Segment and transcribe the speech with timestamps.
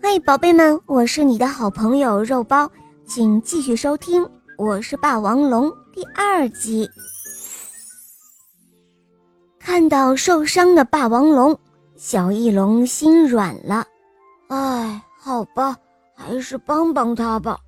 [0.00, 2.70] 嘿，宝贝们，我是你的好朋友肉包，
[3.04, 4.22] 请继续收听
[4.56, 6.88] 《我是霸王龙》第二集。
[9.58, 11.58] 看到受伤的霸王龙，
[11.96, 13.84] 小翼龙心软了。
[14.46, 15.76] 哎，好吧，
[16.14, 17.58] 还是帮帮他吧。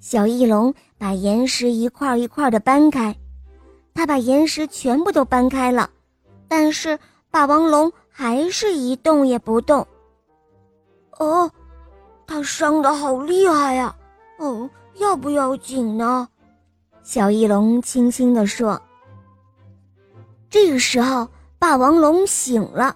[0.00, 3.14] 小翼龙把岩石一块一块的搬开，
[3.94, 5.88] 他把岩石全部都搬开了，
[6.48, 6.98] 但是
[7.30, 9.86] 霸王龙还是一动也不动。
[11.20, 11.48] 哦。
[12.26, 13.94] 他伤的好厉害呀！
[14.38, 14.68] 嗯，
[14.98, 16.28] 要不要紧呢？
[17.02, 18.80] 小翼龙轻轻地说。
[20.48, 21.26] 这个时候，
[21.58, 22.94] 霸王龙醒了，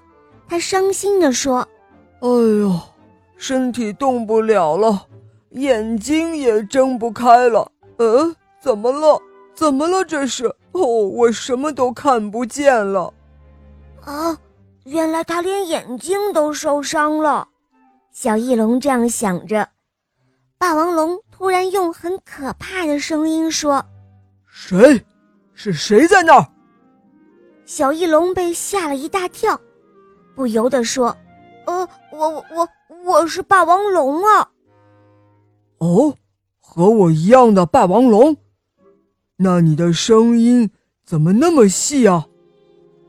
[0.48, 1.66] 他伤心地说
[2.22, 2.78] ：“哎呦，
[3.36, 5.06] 身体动不了了，
[5.50, 7.70] 眼睛也睁不开了。
[7.98, 9.20] 嗯，怎么了？
[9.52, 10.04] 怎么了？
[10.04, 10.46] 这是？
[10.72, 13.12] 哦，我什么都看不见了。
[14.04, 14.38] 啊，
[14.84, 17.48] 原来他连眼睛都受伤了。”
[18.14, 19.68] 小翼龙这样想着，
[20.56, 23.84] 霸王龙突然用很可怕的声音说
[24.47, 25.05] ：“谁？
[25.52, 26.47] 是谁在那儿？”
[27.66, 29.61] 小翼龙被吓了一大跳，
[30.36, 31.14] 不由得说
[31.66, 32.69] ：“呃，我我我
[33.05, 34.48] 我是霸王龙啊！”
[35.78, 36.16] 哦，
[36.60, 38.36] 和我一样的霸王龙，
[39.38, 40.70] 那你的声音
[41.05, 42.28] 怎么那么细啊？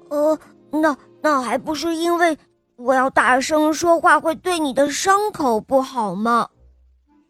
[0.09, 0.39] 呃，
[0.71, 2.35] 那那还不是因为……
[2.77, 6.47] 我要大声说话会对你的伤口不好吗？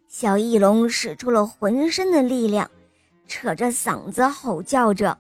[0.08, 2.70] 小翼龙使出了浑身的力量，
[3.28, 5.18] 扯着嗓子吼叫着。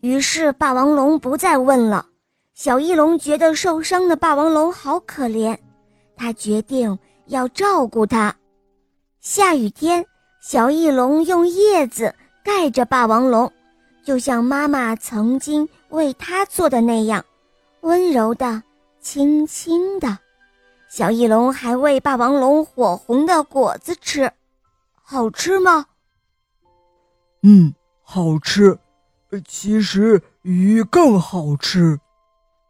[0.00, 2.06] 于是霸王龙不再问了。
[2.54, 5.56] 小翼龙觉得受伤的霸王龙好可怜，
[6.16, 8.34] 他决定要照顾它。
[9.20, 10.04] 下雨天，
[10.40, 13.52] 小翼龙用叶子盖着霸王龙，
[14.02, 17.24] 就像妈妈曾经为它做的那样，
[17.82, 18.62] 温柔的。
[19.06, 20.18] 轻轻的，
[20.88, 24.32] 小翼龙还喂霸王龙火红的果子吃，
[25.00, 25.86] 好吃吗？
[27.44, 28.76] 嗯，好吃。
[29.46, 32.00] 其实鱼更好吃。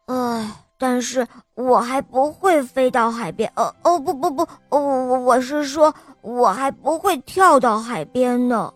[0.08, 3.50] 唉，但是我还不会飞到海边。
[3.56, 8.70] 哦哦不不不，我我我是说，我还不会跳到海边呢。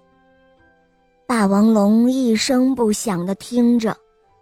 [1.26, 3.94] 霸王龙一声不响的听着，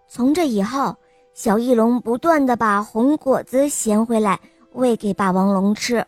[0.08, 0.96] 从这以后。
[1.38, 4.40] 小翼龙不断地把红果子衔回来
[4.72, 6.04] 喂给霸王龙吃，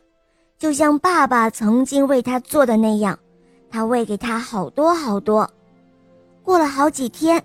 [0.59, 3.17] 就像爸爸曾经为他做的那样，
[3.71, 5.49] 他喂给他好多好多。
[6.43, 7.41] 过了好几天，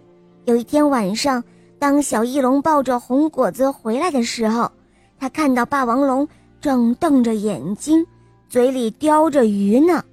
[0.45, 1.43] 有一天晚上，
[1.77, 4.71] 当小翼龙抱着红果子回来的时候，
[5.19, 6.27] 他看到霸王龙
[6.59, 8.03] 正瞪着眼睛，
[8.49, 10.03] 嘴里叼着鱼呢。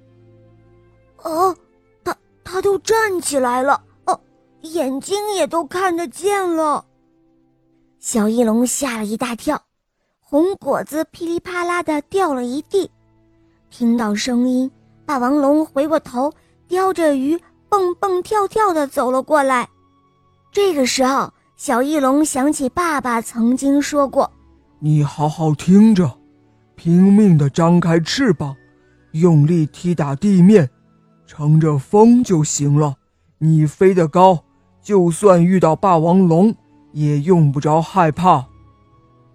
[1.23, 1.57] 哦，
[2.03, 4.19] 他他都站起来了，哦，
[4.61, 6.85] 眼睛也都看得见了。
[8.03, 9.61] 小翼龙吓了一大跳，
[10.19, 12.91] 红果子噼里啪啦的掉了一地。
[13.69, 14.69] 听到声音，
[15.05, 16.33] 霸王龙回过头，
[16.67, 19.69] 叼着鱼蹦蹦跳跳的走了过来。
[20.51, 24.29] 这个时候，小翼龙想起爸爸曾经说过
[24.79, 26.19] ：“你好好听着，
[26.75, 28.53] 拼命的张开翅膀，
[29.13, 30.69] 用力踢打地面，
[31.25, 32.95] 乘着风就行了。
[33.37, 34.43] 你飞得高，
[34.81, 36.53] 就算遇到霸王龙。”
[36.93, 38.45] 也用不着害怕。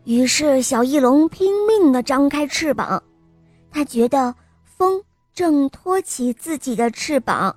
[0.05, 3.03] 于是，小翼龙拼命地张开翅膀，
[3.71, 5.03] 他觉得风
[5.35, 7.55] 正托起自己的翅膀。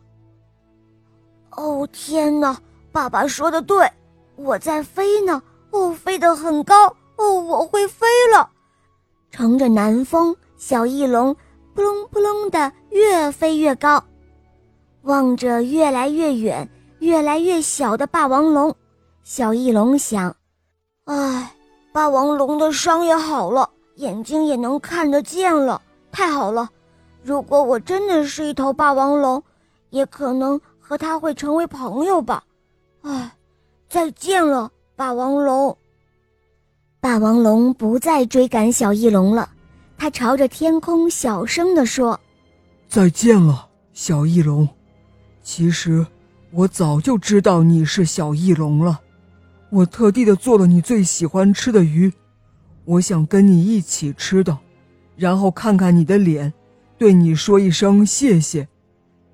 [1.52, 2.58] 哦，天哪！
[2.92, 3.90] 爸爸说的对，
[4.36, 5.42] 我在飞呢。
[5.70, 6.88] 哦，飞得很高。
[7.16, 8.50] 哦，我会飞了。
[9.30, 11.34] 乘着南风，小翼龙
[11.74, 14.04] 扑棱扑棱的越飞越高，
[15.04, 16.70] 望着越来越远、
[17.00, 18.76] 越来越小的霸王龙。
[19.24, 20.36] 小翼龙想
[21.06, 21.56] ：“哎，
[21.92, 26.70] 霸王龙的伤也好了，眼睛也能看得见了，太好了！
[27.24, 29.42] 如果我真的是一头霸王龙，
[29.92, 32.44] 也可能和它会成为朋友吧。”
[33.04, 33.32] 哎，
[33.88, 35.78] 再见了，霸王龙。
[37.00, 39.50] 霸王龙不再追赶小翼龙了，
[39.98, 42.20] 它朝着天空小声地说
[42.90, 44.68] ：“再见了，小翼龙。
[45.42, 46.06] 其实，
[46.52, 49.00] 我早就知道你是小翼龙了。”
[49.72, 52.12] 我特地的做了你最喜欢吃的鱼，
[52.84, 54.58] 我想跟你一起吃的，
[55.16, 56.54] 然后看看你的脸，
[56.98, 58.68] 对你说一声谢谢，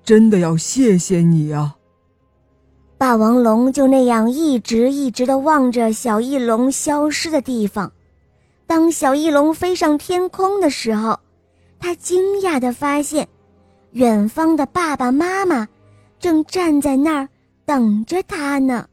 [0.04, 1.74] 真的要谢谢你啊！
[2.96, 7.92] 霸王龙就那样一直一直的望着小翼龙消失的地方。
[8.66, 11.18] 当小翼龙飞上天空的时候，
[11.80, 13.26] 他惊讶的发现，
[13.90, 15.66] 远方的爸爸妈妈
[16.20, 17.28] 正站在那儿
[17.64, 18.86] 等着他呢。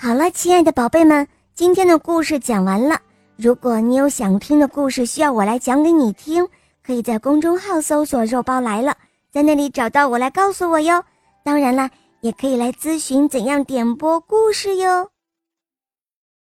[0.00, 3.00] 好了，亲爱的宝贝们，今天的故事讲完了。
[3.34, 6.46] 如果你有想听的故事需要我来讲给你听，
[6.86, 8.96] 可以在公众号搜索“肉包来了”，
[9.32, 11.02] 在那里找到我来告诉我哟。
[11.42, 11.90] 当然了，
[12.20, 15.10] 也可以来咨询怎样点播故事哟。